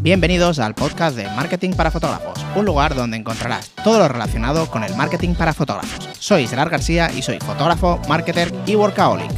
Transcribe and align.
Bienvenidos 0.00 0.60
al 0.60 0.76
podcast 0.76 1.16
de 1.16 1.24
Marketing 1.24 1.72
para 1.72 1.90
Fotógrafos, 1.90 2.38
un 2.54 2.64
lugar 2.64 2.94
donde 2.94 3.16
encontrarás 3.16 3.70
todo 3.82 3.98
lo 3.98 4.06
relacionado 4.06 4.70
con 4.70 4.84
el 4.84 4.94
marketing 4.94 5.34
para 5.34 5.52
fotógrafos. 5.52 6.08
Soy 6.20 6.46
Gerard 6.46 6.70
García 6.70 7.10
y 7.12 7.20
soy 7.20 7.40
fotógrafo, 7.40 8.00
marketer 8.08 8.54
y 8.64 8.76
workaholic. 8.76 9.28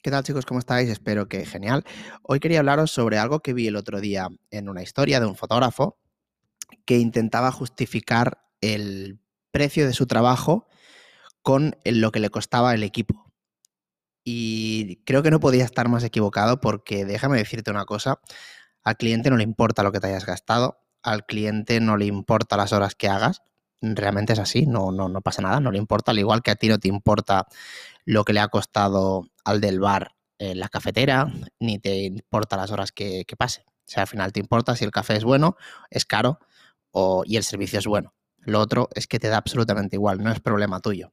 ¿Qué 0.00 0.12
tal 0.12 0.22
chicos? 0.22 0.46
¿Cómo 0.46 0.60
estáis? 0.60 0.88
Espero 0.88 1.28
que 1.28 1.44
genial. 1.44 1.82
Hoy 2.22 2.38
quería 2.38 2.60
hablaros 2.60 2.92
sobre 2.92 3.18
algo 3.18 3.40
que 3.40 3.52
vi 3.52 3.66
el 3.66 3.74
otro 3.74 4.00
día 4.00 4.28
en 4.52 4.68
una 4.68 4.84
historia 4.84 5.18
de 5.18 5.26
un 5.26 5.34
fotógrafo 5.34 5.98
que 6.84 6.98
intentaba 6.98 7.50
justificar 7.50 8.44
el 8.60 9.18
precio 9.50 9.84
de 9.84 9.92
su 9.92 10.06
trabajo 10.06 10.68
con 11.42 11.76
lo 11.84 12.12
que 12.12 12.20
le 12.20 12.30
costaba 12.30 12.74
el 12.74 12.84
equipo. 12.84 13.25
Y 14.28 15.04
creo 15.04 15.22
que 15.22 15.30
no 15.30 15.38
podía 15.38 15.64
estar 15.64 15.88
más 15.88 16.02
equivocado 16.02 16.60
porque 16.60 17.04
déjame 17.04 17.38
decirte 17.38 17.70
una 17.70 17.84
cosa, 17.84 18.18
al 18.82 18.96
cliente 18.96 19.30
no 19.30 19.36
le 19.36 19.44
importa 19.44 19.84
lo 19.84 19.92
que 19.92 20.00
te 20.00 20.08
hayas 20.08 20.26
gastado, 20.26 20.80
al 21.04 21.24
cliente 21.26 21.78
no 21.78 21.96
le 21.96 22.06
importa 22.06 22.56
las 22.56 22.72
horas 22.72 22.96
que 22.96 23.08
hagas, 23.08 23.42
realmente 23.80 24.32
es 24.32 24.40
así, 24.40 24.66
no, 24.66 24.90
no, 24.90 25.08
no 25.08 25.20
pasa 25.20 25.42
nada, 25.42 25.60
no 25.60 25.70
le 25.70 25.78
importa, 25.78 26.10
al 26.10 26.18
igual 26.18 26.42
que 26.42 26.50
a 26.50 26.56
ti 26.56 26.66
no 26.66 26.80
te 26.80 26.88
importa 26.88 27.46
lo 28.04 28.24
que 28.24 28.32
le 28.32 28.40
ha 28.40 28.48
costado 28.48 29.28
al 29.44 29.60
del 29.60 29.78
bar 29.78 30.16
en 30.38 30.58
la 30.58 30.68
cafetera, 30.68 31.32
ni 31.60 31.78
te 31.78 32.06
importa 32.06 32.56
las 32.56 32.72
horas 32.72 32.90
que, 32.90 33.24
pase. 33.38 33.62
O 33.68 33.84
sea, 33.86 34.02
al 34.02 34.08
final 34.08 34.32
te 34.32 34.40
importa 34.40 34.74
si 34.74 34.84
el 34.84 34.90
café 34.90 35.14
es 35.14 35.22
bueno, 35.22 35.56
es 35.88 36.04
caro 36.04 36.40
o, 36.90 37.22
y 37.24 37.36
el 37.36 37.44
servicio 37.44 37.78
es 37.78 37.86
bueno. 37.86 38.12
Lo 38.38 38.58
otro 38.58 38.88
es 38.92 39.06
que 39.06 39.20
te 39.20 39.28
da 39.28 39.36
absolutamente 39.36 39.94
igual, 39.94 40.20
no 40.20 40.32
es 40.32 40.40
problema 40.40 40.80
tuyo. 40.80 41.12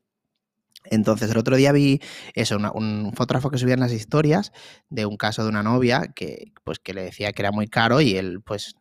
Entonces, 0.85 1.31
el 1.31 1.37
otro 1.37 1.55
día 1.55 1.71
vi 1.71 2.01
eso, 2.33 2.57
un 2.73 3.13
fotógrafo 3.15 3.49
que 3.49 3.57
subía 3.57 3.73
en 3.73 3.79
las 3.79 3.91
historias 3.91 4.51
de 4.89 5.05
un 5.05 5.17
caso 5.17 5.43
de 5.43 5.49
una 5.49 5.63
novia 5.63 6.11
que, 6.15 6.51
pues, 6.63 6.79
que 6.79 6.93
le 6.93 7.03
decía 7.03 7.31
que 7.31 7.41
era 7.41 7.51
muy 7.51 7.67
caro 7.67 8.01
y 8.01 8.17
él, 8.17 8.41
pues, 8.41 8.75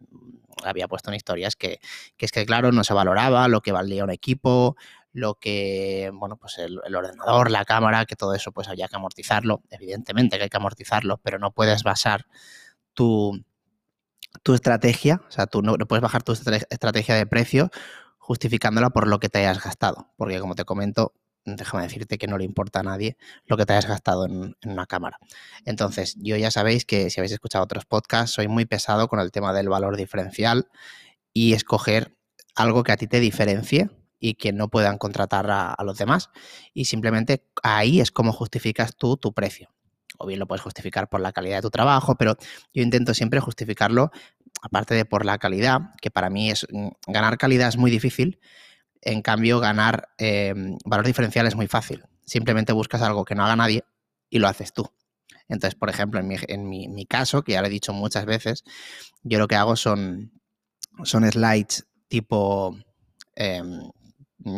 había 0.64 0.89
puesto 0.89 1.11
en 1.11 1.17
historias 1.17 1.56
que, 1.56 1.81
que 2.17 2.27
es 2.27 2.33
que, 2.33 2.44
claro, 2.47 2.72
no 2.72 2.84
se 2.84 2.94
valoraba 2.94 3.48
lo 3.48 3.61
que 3.61 3.72
valía 3.72 4.05
un 4.05 4.11
equipo, 4.11 4.77
lo 5.12 5.34
que, 5.34 6.11
bueno, 6.14 6.36
pues 6.36 6.59
el, 6.59 6.78
ordenador, 6.94 7.50
la 7.50 7.64
cámara, 7.64 8.06
que 8.06 8.16
todo 8.16 8.34
eso, 8.34 8.53
pues 8.53 8.69
había 8.69 8.89
que 8.89 8.97
amortizarlo. 8.97 9.62
Evidentemente 9.70 10.37
que 10.37 10.44
hay 10.44 10.48
que 10.48 10.56
amortizarlo, 10.56 11.19
pero 11.19 11.39
no 11.39 11.53
puedes 11.53 11.83
basar 11.83 12.27
tu, 12.94 13.44
tu 14.42 14.55
estrategia, 14.55 15.22
o 15.28 15.31
sea, 15.31 15.47
tú 15.47 15.62
no, 15.62 15.77
no 15.77 15.87
puedes 15.87 16.03
bajar 16.03 16.22
tu 16.22 16.33
estrategia 16.33 17.14
de 17.14 17.27
precio 17.27 17.70
justificándola 18.19 18.91
por 18.91 19.09
lo 19.09 19.19
que 19.19 19.28
te 19.28 19.41
hayas 19.41 19.62
gastado, 19.62 20.12
porque 20.16 20.39
como 20.41 20.55
te 20.55 20.64
comento, 20.64 21.12
déjame 21.45 21.85
decirte 21.85 22.19
que 22.19 22.27
no 22.27 22.39
le 22.39 22.45
importa 22.45 22.81
a 22.81 22.83
nadie 22.83 23.17
lo 23.47 23.57
que 23.57 23.67
te 23.67 23.73
hayas 23.73 23.87
gastado 23.87 24.27
en, 24.27 24.57
una 24.65 24.87
cámara. 24.87 25.19
Entonces, 25.65 26.17
yo 26.19 26.37
ya 26.37 26.51
sabéis 26.51 26.84
que 26.84 27.11
si 27.11 27.21
habéis 27.21 27.33
escuchado 27.33 27.65
otros 27.65 27.84
podcasts, 27.84 28.34
soy 28.34 28.49
muy 28.49 28.65
pesado 28.65 29.09
con 29.09 29.21
el 29.21 29.31
tema 29.31 29.53
del 29.53 29.69
valor 29.69 29.97
diferencial 29.97 30.69
y 31.33 31.55
escoger 31.55 32.17
algo 32.55 32.83
que 32.83 32.93
a 32.93 32.97
ti 32.97 33.07
te 33.07 33.21
diferencie 33.21 33.91
y 34.19 34.34
que 34.34 34.53
no 34.53 34.69
puedan 34.69 34.99
contratar 34.99 35.51
a, 35.51 35.77
los 35.84 35.99
demás. 35.99 36.31
Y 36.75 36.84
simplemente 36.84 37.45
ahí 37.62 38.01
es 38.01 38.12
como 38.12 38.33
justificas 38.33 38.97
tú 38.97 39.17
tu 39.17 39.33
precio. 39.33 39.71
O 40.19 40.27
bien 40.27 40.39
lo 40.39 40.47
puedes 40.47 40.62
justificar 40.62 41.09
por 41.09 41.21
la 41.21 41.33
calidad 41.33 41.56
de 41.56 41.62
tu 41.62 41.71
trabajo, 41.71 42.15
pero 42.15 42.37
yo 42.73 42.83
intento 42.83 43.15
siempre 43.15 43.41
justificarlo, 43.41 44.12
aparte 44.62 44.95
de 44.95 45.05
por 45.05 45.25
la 45.25 45.39
calidad, 45.39 45.81
que 46.01 46.11
para 46.11 46.31
mí 46.31 46.51
es 46.51 46.67
mm, 46.71 46.89
ganar 47.09 47.37
calidad 47.39 47.69
es 47.69 47.77
muy 47.77 47.91
difícil, 47.91 48.39
en 49.03 49.20
cambio, 49.20 49.61
ganar 49.61 50.08
em, 50.19 50.78
valor 50.84 51.06
diferencial 51.06 51.47
es 51.47 51.56
muy 51.56 51.67
fácil. 51.67 52.05
Simplemente 52.25 52.72
buscas 52.72 53.03
algo 53.03 53.25
que 53.25 53.34
no 53.34 53.44
haga 53.44 53.56
nadie 53.56 53.84
y 54.31 54.39
lo 54.39 54.48
haces 54.48 54.72
tú. 54.72 54.91
Entonces, 55.48 55.75
por 55.75 55.91
ejemplo, 55.91 56.20
en 56.20 56.69
mi, 56.69 57.06
caso, 57.06 57.42
que 57.42 57.53
ya 57.53 57.61
lo 57.61 57.67
he 57.67 57.70
dicho 57.70 57.92
muchas 57.92 58.25
veces, 58.25 58.64
yo 59.22 59.39
lo 59.39 59.48
que 59.48 59.56
hago 59.56 59.77
son, 59.77 60.33
slides 61.05 61.87
tipo 62.09 62.77
em, 63.34 63.91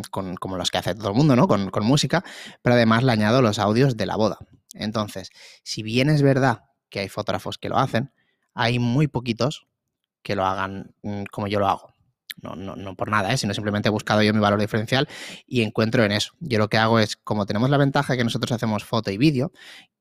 como 0.09 0.57
los 0.57 0.71
que 0.71 0.77
hace 0.77 0.95
todo 0.95 1.09
el 1.09 1.15
mundo, 1.15 1.35
¿no? 1.35 1.47
Con, 1.47 1.69
con, 1.69 1.85
música, 1.85 2.23
pero 2.61 2.75
además 2.75 3.03
le 3.03 3.11
añado 3.11 3.41
los 3.41 3.59
audios 3.59 3.97
de 3.97 4.05
la 4.05 4.15
boda. 4.15 4.37
Entonces, 4.73 5.31
si 5.63 5.83
bien 5.83 6.09
es 6.09 6.21
verdad 6.21 6.65
que 6.89 6.99
hay 6.99 7.09
fotógrafos 7.09 7.57
que 7.57 7.69
lo 7.69 7.77
hacen, 7.77 8.11
hay 8.53 8.79
muy 8.79 9.07
poquitos 9.07 9.67
que 10.21 10.35
lo 10.35 10.45
hagan 10.45 10.95
mm, 11.03 11.23
como 11.31 11.47
yo 11.47 11.59
lo 11.59 11.67
hago. 11.67 11.94
No, 12.41 12.55
no, 12.55 12.75
no, 12.75 12.95
por 12.95 13.09
nada, 13.09 13.31
¿eh? 13.33 13.37
sino 13.37 13.53
simplemente 13.53 13.87
he 13.87 13.91
buscado 13.91 14.21
yo 14.21 14.33
mi 14.33 14.39
valor 14.39 14.59
diferencial 14.59 15.07
y 15.47 15.61
encuentro 15.61 16.03
en 16.03 16.11
eso. 16.11 16.33
Yo 16.41 16.59
lo 16.59 16.67
que 16.67 16.77
hago 16.77 16.99
es, 16.99 17.15
como 17.15 17.45
tenemos 17.45 17.69
la 17.69 17.77
ventaja 17.77 18.17
que 18.17 18.23
nosotros 18.23 18.51
hacemos 18.51 18.83
foto 18.83 19.09
y 19.09 19.17
vídeo, 19.17 19.51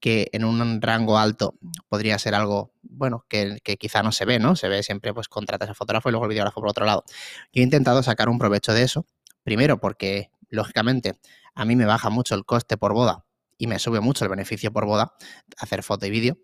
que 0.00 0.28
en 0.32 0.44
un 0.44 0.82
rango 0.82 1.16
alto 1.16 1.54
podría 1.88 2.18
ser 2.18 2.34
algo, 2.34 2.72
bueno, 2.82 3.24
que, 3.28 3.60
quizá 3.78 4.02
no 4.02 4.10
se 4.12 4.24
ve, 4.24 4.38
¿no? 4.40 4.56
Se 4.56 4.68
ve 4.68 4.82
siempre, 4.82 5.14
pues 5.14 5.28
contratas 5.28 5.68
al 5.68 5.76
fotógrafo 5.76 6.08
y 6.08 6.12
luego 6.12 6.24
el 6.26 6.30
videógrafo 6.30 6.60
por 6.60 6.68
otro 6.68 6.84
lado. 6.84 7.04
Yo 7.52 7.62
he 7.62 7.64
intentado 7.64 8.02
sacar 8.02 8.28
un 8.28 8.38
provecho 8.38 8.74
de 8.74 8.82
eso, 8.82 9.06
primero 9.44 9.78
porque, 9.78 10.30
lógicamente, 10.50 11.14
a 11.54 11.64
mí 11.64 11.76
me 11.76 11.86
baja 11.86 12.10
mucho 12.10 12.34
el 12.34 12.44
coste 12.44 12.76
por 12.76 12.92
boda 12.94 13.24
y 13.58 13.68
me 13.68 13.78
sube 13.78 14.00
mucho 14.00 14.24
el 14.24 14.30
beneficio 14.30 14.72
por 14.72 14.86
boda 14.86 15.14
hacer 15.56 15.82
foto 15.82 16.06
y 16.06 16.10
vídeo. 16.10 16.36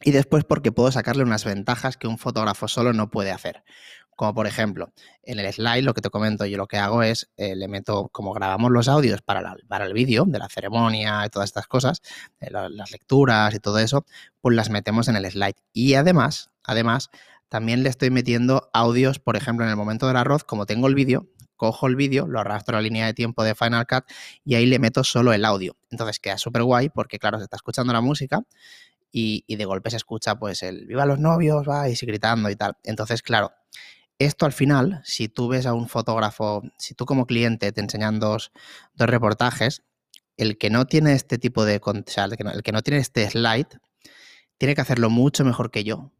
Y 0.00 0.12
después 0.12 0.44
porque 0.44 0.70
puedo 0.70 0.92
sacarle 0.92 1.24
unas 1.24 1.44
ventajas 1.44 1.96
que 1.96 2.06
un 2.06 2.18
fotógrafo 2.18 2.68
solo 2.68 2.92
no 2.92 3.10
puede 3.10 3.32
hacer. 3.32 3.64
Como 4.18 4.34
por 4.34 4.48
ejemplo, 4.48 4.92
en 5.22 5.38
el 5.38 5.52
slide, 5.52 5.84
lo 5.84 5.94
que 5.94 6.00
te 6.00 6.10
comento, 6.10 6.44
yo 6.44 6.56
lo 6.56 6.66
que 6.66 6.76
hago 6.76 7.04
es, 7.04 7.30
eh, 7.36 7.54
le 7.54 7.68
meto, 7.68 8.08
como 8.08 8.32
grabamos 8.32 8.72
los 8.72 8.88
audios 8.88 9.22
para, 9.22 9.54
para 9.68 9.84
el 9.84 9.92
vídeo 9.92 10.24
de 10.26 10.40
la 10.40 10.48
ceremonia 10.48 11.24
y 11.24 11.28
todas 11.28 11.50
estas 11.50 11.68
cosas, 11.68 12.02
eh, 12.40 12.50
las 12.50 12.90
lecturas 12.90 13.54
y 13.54 13.60
todo 13.60 13.78
eso, 13.78 14.04
pues 14.40 14.56
las 14.56 14.70
metemos 14.70 15.06
en 15.06 15.14
el 15.14 15.30
slide. 15.30 15.54
Y 15.72 15.94
además, 15.94 16.50
además, 16.64 17.10
también 17.48 17.84
le 17.84 17.90
estoy 17.90 18.10
metiendo 18.10 18.68
audios, 18.72 19.20
por 19.20 19.36
ejemplo, 19.36 19.64
en 19.64 19.70
el 19.70 19.76
momento 19.76 20.08
del 20.08 20.16
arroz, 20.16 20.42
como 20.42 20.66
tengo 20.66 20.88
el 20.88 20.96
vídeo, 20.96 21.28
cojo 21.54 21.86
el 21.86 21.94
vídeo, 21.94 22.26
lo 22.26 22.40
arrastro 22.40 22.76
a 22.76 22.80
la 22.80 22.82
línea 22.82 23.06
de 23.06 23.14
tiempo 23.14 23.44
de 23.44 23.54
Final 23.54 23.86
Cut 23.86 24.02
y 24.44 24.56
ahí 24.56 24.66
le 24.66 24.80
meto 24.80 25.04
solo 25.04 25.32
el 25.32 25.44
audio. 25.44 25.76
Entonces 25.92 26.18
queda 26.18 26.38
súper 26.38 26.64
guay 26.64 26.88
porque, 26.88 27.20
claro, 27.20 27.38
se 27.38 27.44
está 27.44 27.54
escuchando 27.54 27.92
la 27.92 28.00
música 28.00 28.42
y, 29.12 29.44
y, 29.46 29.54
de 29.54 29.64
golpe 29.64 29.90
se 29.90 29.96
escucha 29.96 30.34
pues 30.40 30.64
el 30.64 30.86
viva 30.86 31.06
los 31.06 31.20
novios, 31.20 31.68
va, 31.68 31.88
y 31.88 31.94
gritando 31.94 32.50
y 32.50 32.56
tal. 32.56 32.76
Entonces, 32.82 33.22
claro, 33.22 33.52
esto 34.18 34.46
al 34.46 34.52
final, 34.52 35.00
si 35.04 35.28
tú 35.28 35.48
ves 35.48 35.66
a 35.66 35.74
un 35.74 35.88
fotógrafo, 35.88 36.62
si 36.76 36.94
tú 36.94 37.06
como 37.06 37.26
cliente 37.26 37.72
te 37.72 37.80
enseñan 37.80 38.18
dos, 38.18 38.52
reportajes, 38.96 39.82
el 40.36 40.58
que 40.58 40.70
no 40.70 40.86
tiene 40.86 41.12
este 41.12 41.38
tipo 41.38 41.64
de, 41.64 41.80
o 41.82 41.90
el 41.90 42.36
que, 42.36 42.44
no, 42.44 42.52
que 42.52 42.82
tiene 42.82 42.98
este 43.00 43.28
slide, 43.28 43.68
tiene 44.56 44.74
que 44.74 44.80
hacerlo 44.80 45.10
mucho 45.10 45.44
mejor 45.44 45.70
que 45.70 45.84
yo 45.84 46.12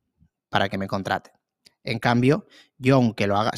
para 0.48 0.68
que 0.68 0.78
me 0.78 0.86
contrate. 0.86 1.32
En 1.84 1.98
cambio, 1.98 2.46
yo 2.76 2.96
aunque 2.96 3.26
lo 3.26 3.36
haga, 3.36 3.52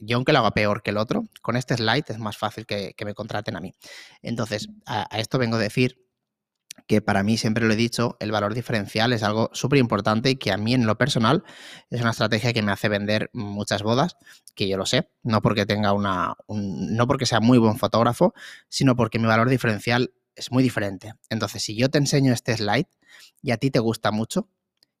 yo 0.00 0.16
aunque 0.16 0.32
lo 0.32 0.40
haga 0.40 0.50
peor 0.52 0.82
que 0.82 0.90
el 0.90 0.96
otro, 0.96 1.24
con 1.42 1.56
este 1.56 1.76
slide 1.76 2.04
es 2.08 2.18
más 2.18 2.36
fácil 2.36 2.66
que, 2.66 2.94
me 3.04 3.14
contraten 3.14 3.56
a 3.56 3.60
mí. 3.60 3.72
Entonces, 4.22 4.68
a, 4.86 5.04
esto 5.18 5.38
vengo 5.38 5.56
a 5.56 5.60
decir 5.60 6.05
que 6.86 7.00
para 7.00 7.22
mí, 7.22 7.36
siempre 7.36 7.64
lo 7.66 7.72
he 7.72 7.76
dicho, 7.76 8.16
el 8.20 8.30
valor 8.30 8.54
diferencial 8.54 9.12
es 9.12 9.22
algo 9.22 9.50
súper 9.52 9.78
importante 9.78 10.30
y 10.30 10.36
que 10.36 10.52
a 10.52 10.56
mí 10.56 10.74
en 10.74 10.86
lo 10.86 10.96
personal 10.96 11.42
es 11.90 12.00
una 12.00 12.10
estrategia 12.10 12.52
que 12.52 12.62
me 12.62 12.72
hace 12.72 12.88
vender 12.88 13.30
muchas 13.32 13.82
bodas, 13.82 14.16
que 14.54 14.68
yo 14.68 14.76
lo 14.76 14.86
sé, 14.86 15.10
no 15.22 15.42
porque 15.42 15.66
tenga 15.66 15.92
una, 15.92 16.36
no 16.48 17.06
porque 17.06 17.26
sea 17.26 17.40
muy 17.40 17.58
buen 17.58 17.78
fotógrafo, 17.78 18.34
sino 18.68 18.94
porque 18.94 19.18
mi 19.18 19.26
valor 19.26 19.48
diferencial 19.48 20.12
es 20.34 20.52
muy 20.52 20.62
diferente. 20.62 21.14
Entonces, 21.30 21.62
si 21.62 21.76
yo 21.76 21.88
te 21.88 21.98
enseño 21.98 22.32
este 22.32 22.56
slide 22.56 22.88
y 23.42 23.50
a 23.50 23.56
ti 23.56 23.70
te 23.70 23.78
gusta 23.78 24.10
mucho 24.12 24.48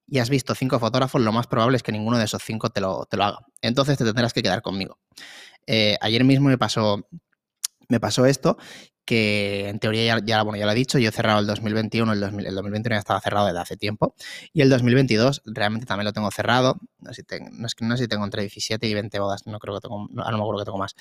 y 0.08 0.18
has 0.18 0.30
visto 0.30 0.54
cinco 0.54 0.78
fotógrafos, 0.78 1.20
lo 1.20 1.32
más 1.32 1.46
probable 1.46 1.76
es 1.76 1.82
que 1.82 1.92
ninguno 1.92 2.18
de 2.18 2.24
esos 2.24 2.42
cinco 2.42 2.70
te 2.70 2.80
lo, 2.80 3.06
te 3.06 3.16
lo 3.16 3.24
haga. 3.24 3.38
Entonces 3.60 3.98
te 3.98 4.04
tendrás 4.04 4.32
que 4.32 4.42
quedar 4.42 4.62
conmigo. 4.62 4.98
Eh, 5.66 5.96
ayer 6.00 6.24
mismo 6.24 6.48
me 6.48 6.58
pasó 6.58 7.06
me 7.88 8.00
pasó 8.00 8.26
esto 8.26 8.56
que 9.06 9.68
en 9.68 9.78
teoría 9.78 10.18
ya, 10.18 10.42
bueno, 10.42 10.58
ya 10.58 10.66
lo 10.66 10.72
he 10.72 10.74
dicho, 10.74 10.98
yo 10.98 11.08
he 11.08 11.12
cerrado 11.12 11.38
el 11.38 11.46
2021, 11.46 12.12
el, 12.12 12.20
2021 12.20 12.96
ya 12.96 12.98
estaba 12.98 13.20
cerrado 13.20 13.46
desde 13.46 13.60
hace 13.60 13.76
tiempo, 13.76 14.14
y 14.52 14.60
el 14.60 14.68
2022 14.68 15.42
realmente 15.46 15.86
también 15.86 16.04
lo 16.04 16.12
tengo 16.12 16.30
cerrado, 16.30 16.78
no 16.98 17.10
sé 17.10 17.14
si 17.14 17.22
tengo, 17.22 17.48
no, 17.52 17.66
es 17.66 17.74
que, 17.74 17.84
no 17.86 17.96
sé 17.96 18.08
tengo 18.08 18.24
entre 18.24 18.42
17 18.42 18.86
y 18.86 18.94
20 18.94 19.18
bodas, 19.20 19.46
no 19.46 19.58
creo 19.60 19.76
que 19.76 19.80
tengo, 19.80 20.08
no, 20.10 20.24
no 20.24 20.36
me 20.36 20.42
acuerdo 20.42 20.58
que 20.58 20.64
tengo 20.64 20.78
más. 20.78 20.96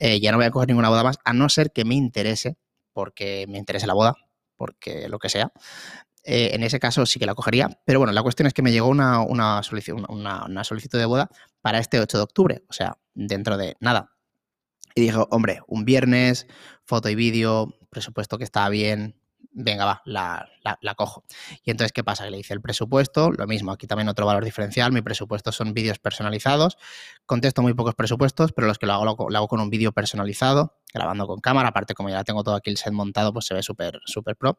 Eh, 0.00 0.20
ya 0.20 0.32
no 0.32 0.36
voy 0.38 0.46
a 0.46 0.50
coger 0.50 0.68
ninguna 0.68 0.88
boda 0.88 1.04
más, 1.04 1.18
a 1.24 1.32
no 1.32 1.48
ser 1.48 1.70
que 1.70 1.84
me 1.84 1.94
interese, 1.94 2.56
porque 2.92 3.46
me 3.48 3.58
interese 3.58 3.86
la 3.86 3.94
boda, 3.94 4.14
porque 4.56 5.08
lo 5.08 5.18
que 5.18 5.28
sea. 5.28 5.52
Eh, 6.24 6.52
en 6.54 6.62
ese 6.64 6.80
caso 6.80 7.06
sí 7.06 7.18
que 7.18 7.26
la 7.26 7.34
cogería, 7.34 7.68
pero 7.84 8.00
bueno, 8.00 8.12
la 8.12 8.22
cuestión 8.22 8.46
es 8.46 8.54
que 8.54 8.62
me 8.62 8.72
llegó 8.72 8.88
una, 8.88 9.20
una, 9.20 9.62
solicitud, 9.62 10.04
una, 10.08 10.44
una 10.46 10.64
solicitud 10.64 10.98
de 10.98 11.04
boda 11.04 11.30
para 11.60 11.78
este 11.78 12.00
8 12.00 12.16
de 12.16 12.24
octubre, 12.24 12.62
o 12.68 12.72
sea, 12.72 12.96
dentro 13.14 13.56
de 13.58 13.76
nada, 13.80 14.13
y 14.94 15.00
dijo, 15.00 15.26
hombre, 15.30 15.60
un 15.66 15.84
viernes, 15.84 16.46
foto 16.84 17.08
y 17.08 17.14
vídeo, 17.14 17.74
presupuesto 17.90 18.38
que 18.38 18.44
estaba 18.44 18.68
bien, 18.68 19.16
venga, 19.54 19.84
va, 19.84 20.02
la, 20.04 20.48
la, 20.80 20.94
cojo. 20.94 21.24
Y 21.64 21.70
entonces, 21.70 21.92
¿qué 21.92 22.02
pasa? 22.04 22.24
Que 22.24 22.30
le 22.30 22.38
hice 22.38 22.52
el 22.54 22.60
presupuesto, 22.60 23.30
lo 23.30 23.46
mismo, 23.46 23.72
aquí 23.72 23.86
también 23.86 24.08
otro 24.08 24.26
valor 24.26 24.44
diferencial, 24.44 24.92
mi 24.92 25.00
presupuesto 25.00 25.52
son 25.52 25.72
vídeos 25.72 25.98
personalizados, 25.98 26.76
contesto 27.24 27.62
muy 27.62 27.72
pocos 27.74 27.94
presupuestos, 27.94 28.52
pero 28.52 28.66
los 28.66 28.78
que 28.78 28.86
lo 28.86 28.92
hago, 28.92 29.28
lo, 29.30 29.36
hago 29.36 29.48
con 29.48 29.60
un 29.60 29.70
vídeo 29.70 29.92
personalizado, 29.92 30.76
grabando 30.92 31.26
con 31.26 31.40
cámara, 31.40 31.68
aparte 31.68 31.94
como 31.94 32.10
ya 32.10 32.24
tengo 32.24 32.42
todo 32.42 32.56
aquí 32.56 32.70
el 32.70 32.76
set 32.76 32.92
montado, 32.92 33.32
pues 33.32 33.46
se 33.46 33.54
ve 33.54 33.62
súper, 33.62 34.00
súper 34.04 34.36
pro. 34.36 34.58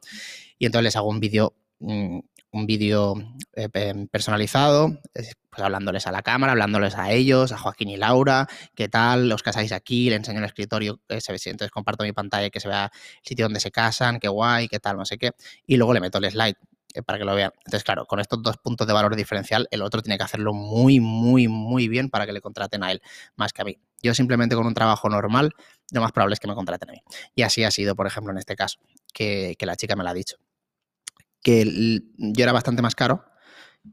Y 0.58 0.66
entonces 0.66 0.84
les 0.86 0.96
hago 0.96 1.10
un 1.10 1.20
vídeo, 1.20 1.54
mm, 1.80 2.20
un 2.56 2.66
vídeo 2.66 3.16
eh, 3.54 3.70
personalizado, 4.10 5.00
pues 5.14 5.64
hablándoles 5.64 6.08
a 6.08 6.12
la 6.12 6.22
cámara, 6.22 6.54
hablándoles 6.54 6.96
a 6.96 7.12
ellos, 7.12 7.52
a 7.52 7.58
Joaquín 7.58 7.90
y 7.90 7.98
Laura, 7.98 8.48
qué 8.76 8.90
tal, 8.90 9.32
os 9.32 9.44
casáis 9.44 9.72
aquí, 9.72 10.10
le 10.10 10.16
enseño 10.16 10.40
el 10.40 10.46
escritorio, 10.46 11.00
entonces 11.08 11.72
comparto 11.72 12.04
mi 12.04 12.14
pantalla 12.14 12.50
que 12.50 12.60
se 12.60 12.68
vea 12.68 12.92
el 12.94 13.28
sitio 13.28 13.46
donde 13.46 13.60
se 13.60 13.72
casan, 13.72 14.20
qué 14.20 14.28
guay, 14.28 14.68
qué 14.68 14.80
tal, 14.80 14.98
no 14.98 15.06
sé 15.06 15.18
qué, 15.18 15.32
y 15.68 15.78
luego 15.78 15.94
le 15.94 16.00
meto 16.00 16.18
el 16.18 16.32
slide 16.32 16.56
eh, 16.96 17.04
para 17.04 17.20
que 17.20 17.26
lo 17.26 17.36
vean. 17.36 17.52
Entonces, 17.58 17.84
claro, 17.84 18.06
con 18.06 18.22
estos 18.22 18.42
dos 18.42 18.58
puntos 18.58 18.88
de 18.88 18.94
valor 18.94 19.18
diferencial, 19.18 19.68
el 19.70 19.82
otro 19.82 20.02
tiene 20.02 20.18
que 20.18 20.24
hacerlo 20.24 20.54
muy, 20.54 21.02
muy, 21.02 21.50
muy 21.50 21.90
bien 21.90 22.10
para 22.10 22.26
que 22.26 22.32
le 22.32 22.40
contraten 22.40 22.84
a 22.84 22.92
él, 22.92 23.02
más 23.36 23.52
que 23.52 23.62
a 23.62 23.66
mí. 23.66 23.78
Yo 24.02 24.14
simplemente 24.14 24.56
con 24.56 24.66
un 24.66 24.74
trabajo 24.74 25.10
normal, 25.10 25.52
lo 25.92 26.02
más 26.02 26.14
probable 26.14 26.36
es 26.36 26.40
que 26.40 26.48
me 26.48 26.56
contraten 26.56 26.90
a 26.90 26.94
mí. 26.94 27.02
Y 27.36 27.42
así 27.42 27.66
ha 27.66 27.72
sido, 27.72 27.96
por 27.96 28.08
ejemplo, 28.08 28.32
en 28.32 28.38
este 28.38 28.56
caso, 28.56 28.80
que, 29.14 29.58
la 29.60 29.76
chica 29.76 29.98
me 29.98 30.04
lo 30.04 30.10
ha 30.10 30.14
dicho. 30.14 30.38
Que 31.46 32.02
yo 32.18 32.44
era 32.44 32.52
bastante 32.52 32.82
más 32.82 32.96
caro, 32.96 33.24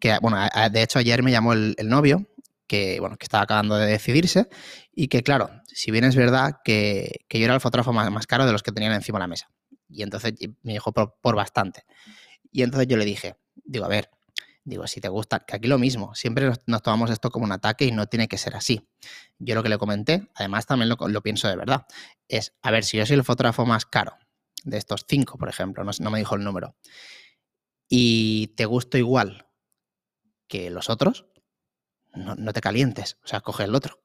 que, 0.00 0.16
bueno, 0.22 0.38
de 0.70 0.82
hecho 0.82 0.98
ayer 0.98 1.22
me 1.22 1.30
llamó 1.30 1.52
el, 1.52 1.76
novio, 1.84 2.26
que, 2.66 2.98
bueno, 2.98 3.18
que 3.18 3.24
estaba 3.24 3.44
acabando 3.44 3.76
de 3.76 3.86
decidirse, 3.86 4.48
y 4.94 5.08
que, 5.08 5.22
claro, 5.22 5.50
si 5.66 5.90
bien 5.90 6.04
es 6.04 6.16
verdad 6.16 6.60
que, 6.64 7.26
yo 7.28 7.44
era 7.44 7.54
el 7.54 7.60
fotógrafo 7.60 7.92
más, 7.92 8.26
caro 8.26 8.46
de 8.46 8.52
los 8.52 8.62
que 8.62 8.72
tenían 8.72 8.94
encima 8.94 9.18
de 9.18 9.24
la 9.24 9.28
mesa. 9.28 9.50
Y 9.90 10.02
entonces 10.02 10.32
me 10.62 10.72
dijo 10.72 10.92
por 10.92 11.36
bastante. 11.36 11.84
Y 12.50 12.62
entonces 12.62 12.88
yo 12.88 12.96
le 12.96 13.04
dije, 13.04 13.36
digo, 13.66 13.84
a 13.84 13.88
ver, 13.88 14.08
digo, 14.64 14.86
si 14.86 15.00
te 15.00 15.08
gusta, 15.08 15.40
que 15.40 15.56
aquí 15.56 15.68
lo 15.68 15.78
mismo, 15.78 16.14
siempre 16.14 16.46
nos, 16.46 16.82
tomamos 16.82 17.10
esto 17.10 17.30
como 17.30 17.44
un 17.44 17.52
ataque 17.52 17.84
y 17.84 17.92
no 17.92 18.06
tiene 18.06 18.28
que 18.28 18.38
ser 18.38 18.56
así. 18.56 18.88
Yo 19.38 19.54
lo 19.54 19.62
que 19.62 19.68
le 19.68 19.78
comenté, 19.78 20.30
además 20.34 20.66
también 20.66 20.88
lo, 20.88 21.22
pienso 21.22 21.48
de 21.48 21.56
verdad, 21.56 21.86
es, 22.28 22.54
a 22.62 22.70
ver, 22.70 22.84
si 22.84 22.96
yo 22.96 23.06
soy 23.06 23.16
el 23.16 23.24
fotógrafo 23.24 23.66
más 23.66 23.86
caro 23.86 24.16
de 24.64 24.78
estos 24.78 25.04
cinco, 25.08 25.38
por 25.38 25.48
ejemplo, 25.48 25.84
no, 25.84 25.90
no 25.98 26.10
me 26.10 26.18
dijo 26.18 26.36
el 26.36 26.44
número, 26.44 26.76
y 27.94 28.46
te 28.56 28.64
gusto 28.64 28.96
igual 28.96 29.48
que 30.48 30.70
los 30.70 30.88
otros, 30.88 31.26
no, 32.14 32.52
te 32.54 32.62
calientes, 32.62 33.18
o 33.22 33.26
sea, 33.26 33.42
coge 33.42 33.64
el 33.64 33.74
otro. 33.74 34.02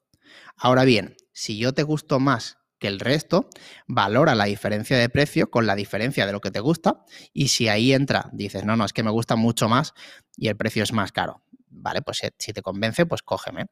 Ahora 0.56 0.84
bien, 0.84 1.16
si 1.32 1.56
yo 1.56 1.72
te 1.72 1.84
gusto 1.84 2.20
más 2.20 2.58
que 2.78 2.88
el 2.88 3.00
resto, 3.00 3.48
valora 3.86 4.34
la 4.34 4.44
diferencia 4.44 4.98
de 4.98 5.08
precio 5.08 5.50
con 5.50 5.66
la 5.66 5.74
diferencia 5.74 6.26
de 6.26 6.32
lo 6.32 6.42
que 6.42 6.50
te 6.50 6.60
gusta 6.60 7.02
y 7.32 7.48
si 7.48 7.68
ahí 7.68 7.94
entra, 7.94 8.28
dices, 8.34 8.66
no, 8.66 8.76
no, 8.76 8.84
es 8.84 8.92
que 8.92 9.02
me 9.02 9.10
gusta 9.10 9.36
mucho 9.36 9.70
más 9.70 9.94
y 10.36 10.48
el 10.48 10.56
precio 10.58 10.82
es 10.82 10.92
más 10.92 11.10
caro. 11.10 11.42
Vale, 11.68 12.02
pues 12.02 12.20
si 12.38 12.52
te 12.52 12.60
convence, 12.60 13.06
pues 13.06 13.22
cógeme. 13.22 13.68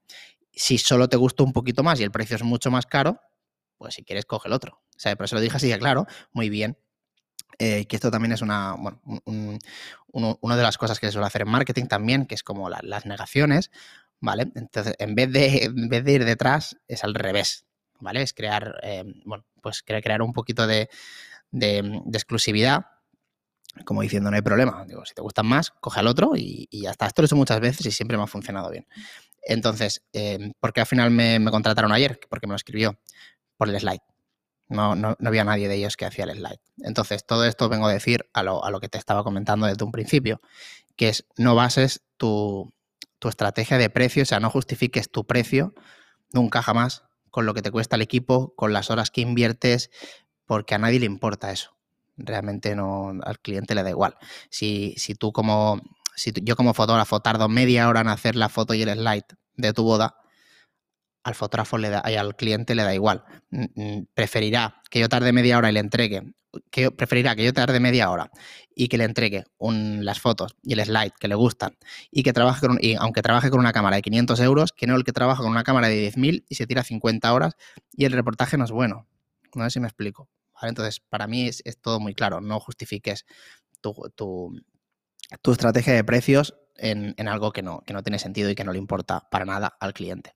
Si 0.51 0.79
solo 0.79 1.11
te 1.11 1.19
gusta 1.19 1.43
un 1.43 1.53
poquito 1.53 1.83
más 1.83 2.01
y 2.01 2.05
el 2.05 2.11
precio 2.11 2.37
es 2.37 2.43
mucho 2.43 2.71
más 2.71 2.87
caro, 2.87 3.21
pues 3.77 3.95
si 3.95 4.03
quieres, 4.03 4.25
coge 4.25 4.49
el 4.49 4.55
otro. 4.55 4.81
O 4.97 4.99
sea, 4.99 5.15
por 5.15 5.27
eso 5.27 5.37
lo 5.37 5.43
dije 5.43 5.59
así, 5.59 5.71
claro, 5.79 6.07
muy 6.33 6.49
bien. 6.49 6.79
Eh, 7.59 7.87
que 7.87 7.97
esto 7.97 8.11
también 8.11 8.33
es 8.33 8.43
una, 8.43 8.75
bueno, 8.75 9.01
una 10.41 10.57
de 10.57 10.63
las 10.63 10.79
cosas 10.79 11.01
que 11.01 11.07
se 11.07 11.13
suele 11.13 11.27
hacer 11.27 11.43
en 11.43 11.49
marketing 11.49 11.87
también, 11.87 12.27
que 12.27 12.35
es 12.35 12.43
como 12.43 12.69
las 12.69 13.07
negaciones, 13.07 13.71
¿vale? 14.21 14.51
Entonces, 14.55 14.95
en 14.99 15.15
vez, 15.15 15.33
de, 15.33 15.65
en 15.65 15.89
vez 15.89 16.05
de 16.05 16.13
ir 16.13 16.25
detrás, 16.25 16.77
es 16.89 17.05
al 17.05 17.15
revés 17.15 17.67
¿vale? 18.01 18.23
Es 18.23 18.33
crear, 18.33 18.79
eh, 18.83 19.05
bueno, 19.25 19.45
pues 19.61 19.83
crear 19.83 20.23
un 20.23 20.33
poquito 20.33 20.67
de, 20.67 20.89
exclusividad, 22.13 22.87
como 23.85 24.03
diciendo, 24.03 24.31
no 24.31 24.37
hay 24.37 24.43
problema. 24.43 24.85
Digo, 24.87 25.05
si 25.05 25.15
te 25.15 25.23
gustan 25.23 25.47
más, 25.47 25.71
coge 25.71 26.01
al 26.01 26.07
otro 26.07 26.33
y, 26.37 26.69
ya 26.71 26.91
está. 26.91 27.07
Esto 27.07 27.23
lo 27.23 27.27
he 27.27 27.29
hecho 27.29 27.37
muchas 27.37 27.61
veces 27.61 27.87
y 27.87 27.91
siempre 27.91 28.17
me 28.17 28.25
ha 28.25 28.27
funcionado 28.27 28.71
bien. 28.71 28.87
Entonces, 29.43 30.03
eh, 30.13 30.53
¿por 30.61 30.73
qué 30.73 30.81
al 30.81 30.87
final 30.87 31.11
me, 31.11 31.43
contrataron 31.51 31.93
ayer? 31.93 32.19
Porque 32.29 32.47
me 32.47 32.53
lo 32.53 32.57
escribió 32.57 32.99
por 33.57 33.69
el 33.69 33.79
slide. 33.79 34.01
No, 34.69 34.97
no, 34.97 35.17
había 35.25 35.45
nadie 35.45 35.69
de 35.69 35.77
ellos 35.77 35.97
que 35.97 36.07
hacía 36.07 36.25
el 36.25 36.37
slide. 36.37 36.61
Entonces, 36.79 37.25
todo 37.25 37.45
esto 37.45 37.69
vengo 37.69 37.87
a 37.87 37.93
decir 37.93 38.29
a 38.33 38.43
lo, 38.43 38.65
a 38.65 38.71
lo 38.71 38.81
que 38.81 38.89
te 38.89 38.99
estaba 38.99 39.23
comentando 39.23 39.67
desde 39.67 39.85
un 39.85 39.93
principio, 39.93 40.41
que 40.97 41.09
es 41.09 41.25
no 41.37 41.55
bases 41.55 42.03
tu, 42.17 42.75
tu 43.19 43.29
estrategia 43.29 43.79
de 43.79 43.91
precio, 43.91 44.23
o 44.23 44.27
sea, 44.27 44.41
no 44.41 44.51
justifiques 44.51 45.11
tu 45.11 45.27
precio 45.27 45.75
nunca 46.33 46.63
jamás 46.63 47.05
con 47.31 47.47
lo 47.47 47.55
que 47.55 47.63
te 47.63 47.71
cuesta 47.71 47.97
el 47.97 48.03
equipo, 48.03 48.55
con 48.57 48.73
las 48.73 48.91
horas 48.91 49.11
que 49.11 49.21
inviertes, 49.21 49.91
porque 50.47 50.75
a 50.75 50.79
nadie 50.79 51.01
le 51.01 51.07
importa 51.07 51.53
eso. 51.53 51.77
Realmente 52.17 52.75
no, 52.75 53.13
al 53.23 53.39
cliente 53.41 53.75
le 53.75 53.83
da 53.83 53.91
igual. 53.91 54.17
Si, 54.49 54.95
si 54.97 55.15
tú 55.15 55.33
como, 55.33 55.83
si 56.15 56.33
yo 56.43 56.57
como 56.57 56.73
fotógrafo 56.73 57.21
tardo 57.21 57.49
media 57.49 57.89
hora 57.89 58.01
en 58.01 58.09
hacer 58.09 58.37
la 58.37 58.49
foto 58.49 58.73
y 58.73 58.83
el 58.83 58.91
slide 58.91 59.27
de 59.57 59.73
tu 59.75 59.83
boda, 59.83 60.17
al 61.27 61.35
fotógrafo 61.35 61.77
le 61.77 61.91
da, 61.91 62.05
y 62.07 62.15
al 62.15 62.37
cliente 62.37 62.77
le 62.77 62.85
da 62.85 62.95
igual. 62.95 63.25
Preferirá 64.15 64.81
que 64.89 65.01
yo 65.01 65.09
tarde 65.09 65.33
media 65.33 65.59
hora 65.59 65.71
y 65.71 65.73
le 65.73 65.81
entregue 65.81 66.23
que 66.71 66.91
preferirá 66.91 67.35
que 67.35 67.45
yo 67.45 67.53
tarde 67.53 67.81
media 67.81 68.11
hora 68.11 68.31
y 68.75 68.87
que 68.89 68.97
le 68.97 69.05
entregue 69.05 69.45
las 69.59 70.21
fotos 70.21 70.57
y 70.63 70.73
el 70.73 70.85
slide 70.85 71.13
que 71.19 71.27
le 71.27 71.35
gustan 71.35 71.77
y 72.13 72.23
que 72.23 72.33
trabaje 72.33 72.67
con, 72.67 72.79
y 72.81 72.95
aunque 72.95 73.23
trabaje 73.23 73.51
con 73.51 73.59
una 73.59 73.73
cámara 73.73 73.97
de 73.97 74.03
500 74.03 74.41
euros, 74.41 74.73
que 74.73 74.87
no 74.87 74.95
el 74.95 75.03
que 75.03 75.13
trabaja 75.13 75.43
con 75.43 75.51
una 75.51 75.65
cámara 75.65 75.89
de 75.89 76.13
10.000 76.13 76.45
y 76.49 76.55
se 76.55 76.67
tira 76.67 76.85
50 76.85 77.35
horas 77.35 77.57
y 77.93 78.05
el 78.05 78.13
reportaje 78.13 78.57
no 78.57 78.65
es 78.65 78.71
bueno. 78.71 79.09
No 79.55 79.65
sé 79.65 79.71
si 79.71 79.81
me 79.81 79.89
explico. 79.89 80.29
Entonces, 80.63 81.01
para 81.01 81.27
mí 81.27 81.49
es, 81.49 81.63
todo 81.83 81.99
muy 81.99 82.15
claro. 82.15 82.41
No 82.41 82.61
justifiques 82.61 83.27
tu, 83.81 84.63
estrategia 85.45 85.93
de 85.93 86.05
precios 86.05 86.55
en, 86.77 87.15
en, 87.19 87.29
algo 87.29 87.53
que 87.53 87.63
no, 87.63 87.83
que 87.85 87.93
no 87.93 88.03
tiene 88.05 88.21
sentido 88.21 88.49
y 88.49 88.55
que 88.55 88.65
no 88.65 88.73
le 88.73 88.79
importa 88.79 89.29
para 89.29 89.45
nada 89.45 89.77
al 89.81 89.93
cliente. 89.93 90.33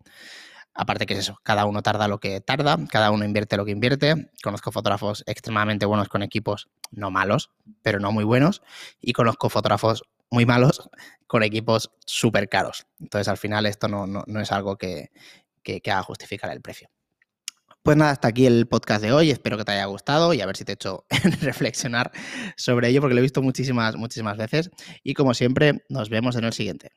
Aparte 0.74 1.06
que 1.06 1.14
es 1.14 1.20
eso, 1.20 1.38
cada 1.42 1.64
uno 1.64 1.82
tarda 1.82 2.08
lo 2.08 2.20
que 2.20 2.40
tarda, 2.40 2.78
cada 2.88 3.10
uno 3.10 3.24
invierte 3.24 3.56
lo 3.56 3.64
que 3.64 3.72
invierte. 3.72 4.30
Conozco 4.42 4.70
fotógrafos 4.72 5.24
extremadamente 5.26 5.86
buenos 5.86 6.08
con 6.08 6.22
equipos 6.22 6.68
no 6.90 7.10
malos, 7.10 7.50
pero 7.82 7.98
no 7.98 8.12
muy 8.12 8.24
buenos. 8.24 8.62
Y 9.00 9.12
conozco 9.12 9.48
fotógrafos 9.48 10.04
muy 10.30 10.46
malos 10.46 10.88
con 11.26 11.42
equipos 11.42 11.90
súper 12.06 12.48
caros. 12.48 12.86
Entonces 13.00 13.28
al 13.28 13.36
final 13.36 13.66
esto 13.66 13.88
no, 13.88 14.24
es 14.40 14.52
algo 14.52 14.76
que, 14.76 15.10
que, 15.62 15.80
que 15.80 15.90
haga 15.90 16.02
justificar 16.02 16.50
el 16.52 16.60
precio. 16.60 16.88
Pues 17.82 17.96
nada, 17.96 18.10
hasta 18.10 18.28
aquí 18.28 18.44
el 18.46 18.68
podcast 18.68 19.02
de 19.02 19.10
hoy. 19.10 19.30
Espero 19.30 19.56
que 19.56 19.64
te 19.64 19.72
haya 19.72 19.86
gustado 19.86 20.34
y 20.34 20.42
a 20.42 20.46
ver 20.46 20.56
si 20.56 20.64
te 20.64 20.72
he 20.72 20.74
hecho 20.74 21.06
reflexionar 21.40 22.12
sobre 22.56 22.88
ello 22.88 23.00
porque 23.00 23.14
lo 23.14 23.20
he 23.20 23.22
visto 23.22 23.40
muchísimas, 23.40 23.96
muchísimas 23.96 24.36
veces. 24.36 24.70
Y 25.02 25.14
como 25.14 25.32
siempre, 25.32 25.84
nos 25.88 26.10
vemos 26.10 26.36
en 26.36 26.44
el 26.44 26.52
siguiente. 26.52 26.90